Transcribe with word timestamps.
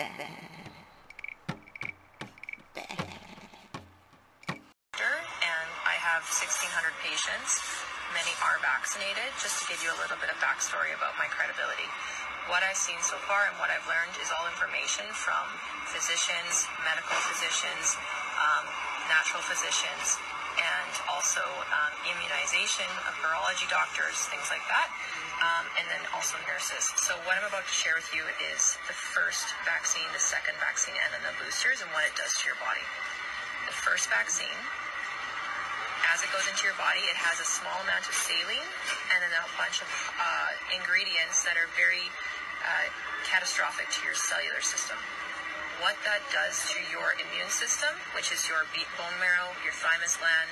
and 0.00 0.32
I 5.84 5.92
have 6.00 6.24
1,600 6.24 6.72
patients. 7.04 7.60
Many 8.16 8.32
are 8.40 8.56
vaccinated. 8.64 9.28
Just 9.44 9.60
to 9.60 9.68
give 9.68 9.76
you 9.84 9.92
a 9.92 9.98
little 10.00 10.16
bit 10.16 10.32
of 10.32 10.40
backstory 10.40 10.96
about 10.96 11.20
my 11.20 11.28
credibility. 11.28 11.84
What 12.48 12.64
I've 12.64 12.80
seen 12.80 12.96
so 13.04 13.20
far 13.28 13.52
and 13.52 13.60
what 13.60 13.68
I've 13.68 13.84
learned 13.84 14.16
is 14.24 14.32
all 14.32 14.48
information 14.48 15.04
from 15.12 15.44
physicians, 15.92 16.64
medical 16.80 17.20
physicians, 17.28 18.00
um, 18.40 18.64
natural 19.12 19.44
physicians, 19.44 20.16
and 20.56 20.92
also 21.12 21.44
um, 21.44 21.92
immunization 22.08 22.88
of 23.04 23.12
virology 23.20 23.68
doctors, 23.68 24.16
things 24.32 24.48
like 24.48 24.64
that, 24.72 24.88
um, 25.40 25.64
and 25.80 25.86
then 25.88 26.02
also 26.12 26.36
nurses. 26.46 26.88
So 27.00 27.16
what 27.24 27.40
I'm 27.40 27.48
about 27.48 27.64
to 27.64 27.74
share 27.74 27.96
with 27.96 28.08
you 28.12 28.22
is 28.52 28.76
the 28.86 28.96
first 28.96 29.50
vaccine, 29.64 30.06
the 30.12 30.22
second 30.22 30.56
vaccine, 30.60 30.96
and 31.00 31.10
then 31.16 31.24
the 31.24 31.34
boosters 31.40 31.80
and 31.80 31.88
what 31.96 32.04
it 32.04 32.14
does 32.16 32.32
to 32.40 32.42
your 32.46 32.60
body. 32.60 32.84
The 33.66 33.76
first 33.76 34.08
vaccine 34.12 34.60
as 36.10 36.26
it 36.26 36.30
goes 36.34 36.42
into 36.50 36.66
your 36.66 36.74
body, 36.74 36.98
it 37.06 37.14
has 37.14 37.38
a 37.38 37.46
small 37.46 37.76
amount 37.86 38.02
of 38.02 38.14
saline 38.16 38.66
and 39.14 39.18
then 39.22 39.30
a 39.30 39.46
bunch 39.54 39.78
of 39.78 39.90
uh, 40.18 40.50
ingredients 40.74 41.46
that 41.46 41.54
are 41.54 41.70
very 41.78 42.02
uh, 42.66 42.90
catastrophic 43.22 43.86
to 43.94 44.00
your 44.02 44.18
cellular 44.18 44.58
system. 44.58 44.98
What 45.78 45.96
that 46.04 46.20
does 46.34 46.66
to 46.74 46.78
your 46.92 47.16
immune 47.16 47.48
system, 47.48 47.94
which 48.12 48.34
is 48.34 48.44
your 48.50 48.66
bone 48.98 49.16
marrow, 49.22 49.54
your 49.64 49.72
thymus 49.72 50.18
gland, 50.18 50.50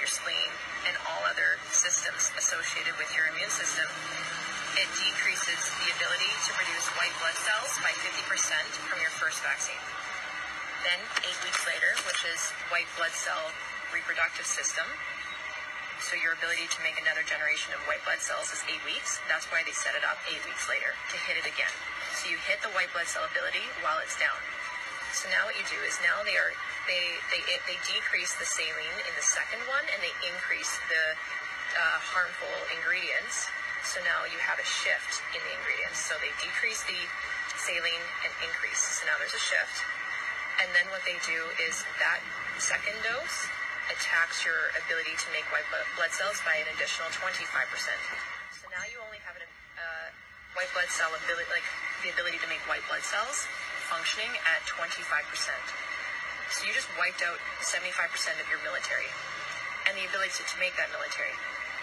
your 0.00 0.10
spleen, 0.10 0.50
and 0.86 0.94
all 1.08 1.22
other 1.26 1.58
systems 1.72 2.30
associated 2.36 2.94
with 3.00 3.08
your 3.16 3.28
immune 3.32 3.52
system, 3.52 3.86
it 4.76 4.88
decreases 4.92 5.60
the 5.80 5.88
ability 5.96 6.32
to 6.44 6.50
produce 6.52 6.86
white 7.00 7.14
blood 7.16 7.36
cells 7.40 7.72
by 7.80 7.92
50% 7.96 8.28
from 8.86 9.00
your 9.00 9.12
first 9.16 9.40
vaccine. 9.40 9.80
Then, 10.84 11.00
eight 11.24 11.40
weeks 11.42 11.64
later, 11.64 11.96
which 12.06 12.22
is 12.28 12.52
white 12.68 12.86
blood 13.00 13.16
cell 13.16 13.50
reproductive 13.90 14.46
system. 14.46 14.86
So 16.04 16.14
your 16.20 16.36
ability 16.36 16.68
to 16.68 16.78
make 16.84 17.00
another 17.00 17.24
generation 17.24 17.72
of 17.72 17.80
white 17.88 18.04
blood 18.04 18.20
cells 18.20 18.52
is 18.52 18.60
eight 18.68 18.84
weeks. 18.84 19.18
That's 19.26 19.48
why 19.48 19.64
they 19.64 19.72
set 19.72 19.96
it 19.96 20.04
up 20.04 20.20
eight 20.28 20.44
weeks 20.44 20.68
later 20.68 20.92
to 20.92 21.16
hit 21.24 21.40
it 21.40 21.48
again. 21.48 21.72
So 22.14 22.28
you 22.28 22.36
hit 22.36 22.60
the 22.60 22.70
white 22.76 22.92
blood 22.92 23.08
cell 23.08 23.24
ability 23.24 23.64
while 23.80 23.98
it's 24.04 24.14
down. 24.20 24.36
So 25.16 25.32
now 25.32 25.48
what 25.48 25.56
you 25.56 25.64
do 25.64 25.80
is 25.88 25.96
now 26.04 26.20
they 26.28 26.36
are 26.36 26.52
they 26.84 27.16
they 27.32 27.40
they 27.64 27.80
decrease 27.88 28.36
the 28.36 28.44
saline 28.44 29.00
in 29.00 29.12
the 29.16 29.24
second 29.24 29.64
one 29.64 29.80
and 29.88 30.04
they 30.04 30.12
increase 30.28 30.76
the 30.92 31.16
uh, 31.72 31.98
harmful 32.04 32.52
ingredients. 32.68 33.48
So 33.80 34.04
now 34.04 34.28
you 34.28 34.36
have 34.44 34.60
a 34.60 34.68
shift 34.68 35.24
in 35.32 35.40
the 35.40 35.52
ingredients. 35.56 36.04
So 36.04 36.20
they 36.20 36.28
decrease 36.44 36.84
the 36.84 37.00
saline 37.56 38.04
and 38.28 38.32
increase. 38.44 39.00
So 39.00 39.08
now 39.08 39.16
there's 39.16 39.32
a 39.32 39.40
shift. 39.40 39.88
And 40.60 40.68
then 40.76 40.84
what 40.92 41.00
they 41.08 41.16
do 41.24 41.48
is 41.64 41.80
that 41.96 42.20
second 42.60 43.00
dose 43.00 43.48
attacks 43.88 44.44
your 44.44 44.68
ability 44.84 45.16
to 45.16 45.28
make 45.32 45.48
white 45.48 45.64
blood 45.96 46.12
cells 46.12 46.44
by 46.44 46.60
an 46.60 46.68
additional 46.76 47.08
25%. 47.16 47.40
So 48.52 48.68
now 48.68 48.84
you 48.84 49.00
only 49.00 49.24
have 49.24 49.40
a 49.40 49.48
uh, 49.80 50.06
white 50.60 50.68
blood 50.76 50.92
cell 50.92 51.08
ability, 51.16 51.48
like 51.48 51.64
the 52.04 52.12
ability 52.12 52.36
to 52.44 52.48
make 52.52 52.60
white 52.68 52.84
blood 52.84 53.00
cells 53.00 53.48
functioning 53.86 54.30
at 54.44 54.66
25%. 54.66 55.06
So 56.50 56.66
you 56.66 56.72
just 56.74 56.90
wiped 56.98 57.22
out 57.22 57.38
75% 57.62 58.38
of 58.38 58.46
your 58.50 58.62
military 58.62 59.10
and 59.86 59.94
the 59.94 60.06
ability 60.06 60.34
to, 60.38 60.44
to 60.46 60.56
make 60.58 60.74
that 60.78 60.90
military. 60.90 61.34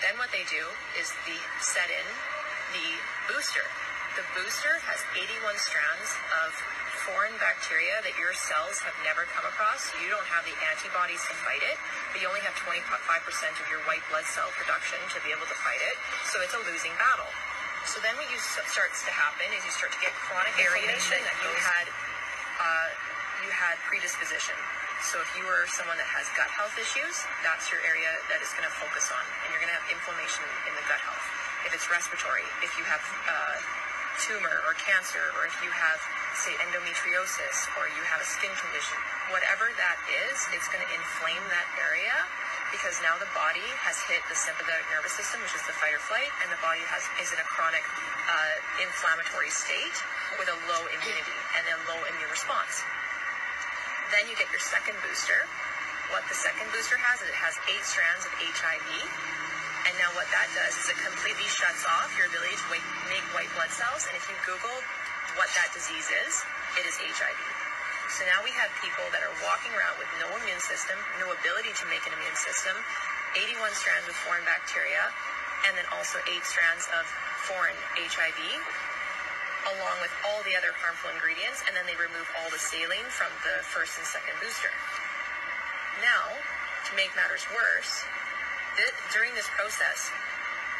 Then 0.03 0.19
what 0.19 0.31
they 0.35 0.43
do 0.51 0.63
is 0.99 1.15
the 1.23 1.39
set 1.63 1.87
in 1.87 2.05
the 2.75 2.87
booster. 3.31 3.63
The 4.19 4.25
booster 4.35 4.83
has 4.85 4.99
81 5.15 5.57
strands 5.57 6.09
of 6.43 6.51
foreign 7.07 7.35
bacteria 7.39 7.99
that 8.03 8.15
your 8.15 8.31
cells 8.35 8.79
have 8.83 8.95
never 9.03 9.27
come 9.31 9.43
across. 9.47 9.91
You 9.99 10.07
don't 10.11 10.27
have 10.27 10.47
the 10.47 10.55
antibodies 10.71 11.23
to 11.27 11.33
fight 11.43 11.63
it, 11.63 11.75
but 12.11 12.23
you 12.23 12.27
only 12.29 12.43
have 12.45 12.55
25% 12.63 12.79
of 13.59 13.65
your 13.67 13.83
white 13.89 14.03
blood 14.07 14.27
cell 14.29 14.51
production 14.55 14.99
to 15.11 15.17
be 15.23 15.35
able 15.35 15.47
to 15.47 15.57
fight 15.59 15.81
it. 15.81 15.95
So 16.31 16.39
it's 16.39 16.55
a 16.55 16.61
losing 16.63 16.93
battle. 16.95 17.27
So 17.83 17.99
then 17.99 18.15
what 18.15 18.31
you 18.31 18.39
starts 18.39 19.03
to 19.03 19.11
happen 19.11 19.51
is 19.51 19.59
you 19.67 19.73
start 19.75 19.91
to 19.91 19.99
get 19.99 20.15
chronic 20.15 20.55
inflammation 20.55 21.19
that 21.19 21.37
you 21.43 21.51
had 21.51 21.85
uh, 21.91 22.87
you 23.43 23.51
had 23.51 23.75
predisposition. 23.83 24.55
So 25.03 25.19
if 25.19 25.27
you 25.35 25.43
are 25.51 25.67
someone 25.67 25.99
that 25.99 26.07
has 26.07 26.31
gut 26.31 26.47
health 26.47 26.79
issues, 26.79 27.27
that's 27.43 27.67
your 27.67 27.83
area 27.83 28.07
that 28.31 28.39
is 28.39 28.55
going 28.55 28.63
to 28.63 28.71
focus 28.79 29.11
on, 29.11 29.19
and 29.19 29.51
you're 29.51 29.59
going 29.59 29.71
to 29.71 29.75
have 29.75 29.83
inflammation 29.91 30.47
in 30.63 30.73
the 30.79 30.85
gut 30.87 31.03
health. 31.03 31.27
If 31.67 31.75
it's 31.75 31.91
respiratory, 31.91 32.47
if 32.63 32.71
you 32.79 32.87
have 32.87 33.03
uh, 33.27 33.59
tumor 34.15 34.63
or 34.63 34.79
cancer, 34.79 35.35
or 35.35 35.43
if 35.43 35.59
you 35.59 35.67
have 35.75 35.99
say 36.39 36.55
endometriosis 36.63 37.67
or 37.75 37.91
you 37.93 38.01
have 38.07 38.23
a 38.23 38.27
skin 38.27 38.51
condition, 38.57 38.95
whatever 39.27 39.69
that 39.75 39.99
is, 40.07 40.39
it's 40.55 40.71
going 40.71 40.81
to 40.81 40.91
inflame 40.95 41.43
that 41.51 41.67
area 41.77 42.15
because 42.73 42.97
now 43.05 43.13
the 43.21 43.29
body 43.37 43.63
has 43.85 44.01
hit 44.09 44.25
the 44.25 44.33
sympathetic 44.33 44.81
nervous 44.89 45.13
system, 45.13 45.37
which 45.45 45.53
is 45.53 45.61
the 45.69 45.77
fight 45.77 45.93
or 45.93 46.01
flight, 46.01 46.33
and 46.41 46.49
the 46.49 46.57
body 46.57 46.81
has 46.89 47.05
is 47.21 47.29
in 47.29 47.37
a 47.37 47.45
chronic 47.45 47.85
uh, 48.25 48.81
inflammatory 48.81 49.53
state 49.53 49.93
with 50.41 50.49
a 50.49 50.57
low 50.65 50.81
immunity 50.89 51.37
and 51.53 51.63
a 51.69 51.77
low 51.85 52.01
immune 52.09 52.33
response. 52.33 52.81
Then 54.09 54.25
you 54.25 54.33
get 54.35 54.49
your 54.49 54.59
second 54.61 54.97
booster. 55.05 55.45
What 56.09 56.25
the 56.25 56.37
second 56.37 56.65
booster 56.73 56.97
has 56.97 57.21
is 57.21 57.29
it 57.29 57.37
has 57.37 57.53
eight 57.69 57.85
strands 57.85 58.25
of 58.25 58.33
HIV. 58.41 58.89
And 59.85 59.93
now 60.01 60.09
what 60.17 60.25
that 60.33 60.49
does 60.57 60.73
is 60.73 60.89
it 60.89 60.97
completely 60.97 61.45
shuts 61.53 61.85
off 61.85 62.09
your 62.17 62.25
ability 62.25 62.57
to 62.57 62.67
make 63.13 63.25
white 63.37 63.53
blood 63.53 63.69
cells. 63.69 64.09
And 64.09 64.17
if 64.17 64.25
you 64.25 64.35
Google 64.49 64.81
what 65.37 65.49
that 65.53 65.69
disease 65.77 66.09
is, 66.25 66.41
it 66.81 66.89
is 66.89 66.97
HIV. 66.97 67.52
So 68.13 68.29
now 68.29 68.45
we 68.45 68.53
have 68.53 68.69
people 68.77 69.09
that 69.09 69.25
are 69.25 69.33
walking 69.41 69.73
around 69.73 69.97
with 69.97 70.05
no 70.21 70.29
immune 70.37 70.61
system, 70.61 70.93
no 71.17 71.33
ability 71.33 71.73
to 71.81 71.85
make 71.89 72.05
an 72.05 72.13
immune 72.13 72.37
system, 72.37 72.77
81 73.33 73.73
strands 73.73 74.05
of 74.05 74.13
foreign 74.13 74.45
bacteria, 74.45 75.09
and 75.65 75.73
then 75.73 75.89
also 75.89 76.21
eight 76.29 76.45
strands 76.45 76.85
of 76.93 77.09
foreign 77.49 77.73
HIV, 77.97 78.37
along 79.65 79.97
with 79.97 80.13
all 80.29 80.45
the 80.45 80.53
other 80.53 80.77
harmful 80.77 81.09
ingredients, 81.09 81.65
and 81.65 81.73
then 81.73 81.89
they 81.89 81.97
remove 81.97 82.29
all 82.37 82.53
the 82.53 82.61
saline 82.61 83.09
from 83.09 83.33
the 83.41 83.65
first 83.65 83.97
and 83.97 84.05
second 84.05 84.37
booster. 84.37 84.69
Now, 86.05 86.37
to 86.85 86.91
make 86.93 87.17
matters 87.17 87.49
worse, 87.49 88.05
th- 88.77 88.93
during 89.09 89.33
this 89.33 89.49
process, 89.57 90.13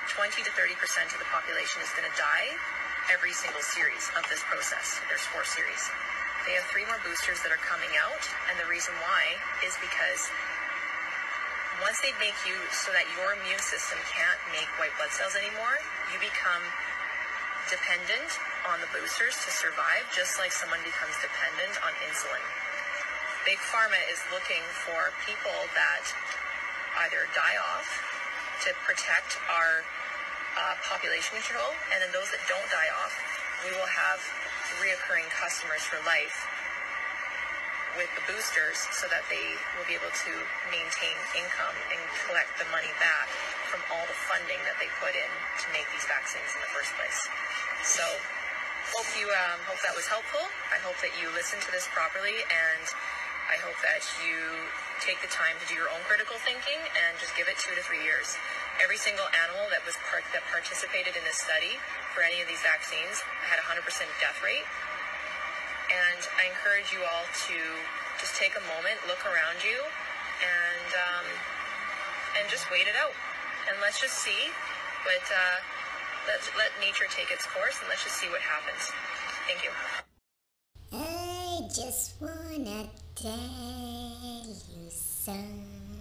20 0.06 0.46
to 0.46 0.54
30% 0.54 0.78
of 1.10 1.18
the 1.18 1.26
population 1.34 1.82
is 1.82 1.90
going 1.98 2.06
to 2.06 2.14
die 2.14 2.54
every 3.10 3.34
single 3.34 3.66
series 3.66 4.14
of 4.14 4.22
this 4.30 4.46
process. 4.46 5.02
There's 5.10 5.26
four 5.34 5.42
series. 5.50 5.90
They 6.44 6.60
have 6.60 6.68
three 6.68 6.84
more 6.84 7.00
boosters 7.08 7.40
that 7.48 7.56
are 7.56 7.64
coming 7.64 7.96
out, 7.96 8.20
and 8.52 8.60
the 8.60 8.68
reason 8.68 8.92
why 9.00 9.40
is 9.64 9.80
because 9.80 10.28
once 11.80 12.04
they 12.04 12.12
make 12.20 12.36
you 12.44 12.56
so 12.76 12.92
that 12.92 13.08
your 13.16 13.32
immune 13.34 13.64
system 13.64 13.96
can't 14.12 14.38
make 14.52 14.68
white 14.76 14.92
blood 15.00 15.10
cells 15.16 15.40
anymore, 15.40 15.80
you 16.12 16.20
become 16.20 16.62
dependent 17.72 18.28
on 18.68 18.84
the 18.84 18.90
boosters 18.92 19.40
to 19.48 19.50
survive, 19.56 20.04
just 20.12 20.36
like 20.36 20.52
someone 20.52 20.84
becomes 20.84 21.16
dependent 21.24 21.80
on 21.80 21.96
insulin. 22.04 22.44
Big 23.48 23.60
Pharma 23.60 24.00
is 24.12 24.20
looking 24.32 24.64
for 24.84 25.16
people 25.24 25.68
that 25.76 26.04
either 27.08 27.28
die 27.32 27.56
off 27.60 27.88
to 28.68 28.76
protect 28.84 29.40
our 29.48 29.84
uh, 30.60 30.76
population 30.84 31.40
control, 31.40 31.72
and 31.92 32.04
then 32.04 32.12
those 32.12 32.32
that 32.36 32.44
don't 32.52 32.68
die 32.68 32.92
off, 33.00 33.16
we 33.64 33.72
will 33.76 33.88
have 33.88 34.20
reoccurring 34.82 35.30
customers 35.34 35.84
for 35.86 36.00
life 36.06 36.48
with 37.98 38.10
the 38.18 38.24
boosters 38.26 38.90
so 38.90 39.06
that 39.10 39.22
they 39.30 39.54
will 39.78 39.86
be 39.86 39.94
able 39.94 40.10
to 40.10 40.34
maintain 40.74 41.14
income 41.38 41.78
and 41.94 42.02
collect 42.26 42.50
the 42.58 42.66
money 42.74 42.90
back 42.98 43.30
from 43.70 43.86
all 43.94 44.06
the 44.10 44.18
funding 44.30 44.58
that 44.66 44.78
they 44.82 44.90
put 44.98 45.14
in 45.14 45.32
to 45.62 45.68
make 45.74 45.86
these 45.94 46.06
vaccines 46.10 46.50
in 46.58 46.62
the 46.62 46.72
first 46.74 46.90
place. 46.98 47.30
So 47.86 48.06
hope 48.98 49.10
you 49.14 49.30
um, 49.30 49.62
hope 49.70 49.82
that 49.86 49.94
was 49.94 50.10
helpful. 50.10 50.46
I 50.74 50.82
hope 50.82 50.98
that 51.06 51.14
you 51.22 51.30
listen 51.38 51.62
to 51.62 51.70
this 51.70 51.86
properly 51.94 52.42
and 52.50 52.86
I 53.50 53.62
hope 53.62 53.78
that 53.86 54.02
you 54.26 54.40
take 55.04 55.20
the 55.20 55.28
time 55.28 55.60
to 55.60 55.68
do 55.68 55.76
your 55.76 55.92
own 55.92 56.00
critical 56.08 56.40
thinking 56.48 56.80
and 56.80 57.20
just 57.20 57.36
give 57.36 57.52
it 57.52 57.60
two 57.60 57.76
to 57.76 57.84
three 57.84 58.00
years. 58.08 58.40
Every 58.80 58.96
single 58.96 59.28
animal 59.36 59.68
that 59.76 59.84
was 59.84 60.00
part 60.08 60.24
that 60.32 60.48
participated 60.48 61.20
in 61.20 61.24
this 61.28 61.44
study 61.44 61.76
for 62.16 62.24
any 62.24 62.40
of 62.40 62.48
these 62.48 62.64
vaccines 62.64 63.20
had 63.44 63.60
a 63.60 63.66
100% 63.68 63.84
death 64.24 64.40
rate. 64.40 64.64
And 65.92 66.24
I 66.40 66.48
encourage 66.48 66.96
you 66.96 67.04
all 67.04 67.28
to 67.52 67.58
just 68.16 68.40
take 68.40 68.56
a 68.56 68.64
moment, 68.72 68.96
look 69.04 69.20
around 69.28 69.60
you, 69.60 69.84
and 70.40 70.90
um, 70.96 71.28
and 72.40 72.48
just 72.48 72.72
wait 72.72 72.88
it 72.88 72.96
out. 72.96 73.14
And 73.68 73.76
let's 73.84 74.00
just 74.00 74.16
see. 74.24 74.50
But 75.04 75.28
uh, 75.28 75.60
let 76.32 76.40
let 76.56 76.72
nature 76.80 77.12
take 77.12 77.28
its 77.28 77.44
course, 77.44 77.76
and 77.84 77.92
let's 77.92 78.08
just 78.08 78.16
see 78.16 78.32
what 78.32 78.40
happens. 78.40 78.88
Thank 79.52 79.68
you. 79.68 79.76
Just 81.74 82.22
wanna 82.22 82.88
tell 83.16 84.46
you 84.46 84.92
something. 84.92 85.93